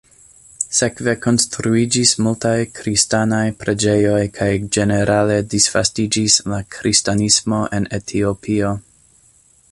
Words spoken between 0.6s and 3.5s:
Sekve konstruiĝis multaj kristanaj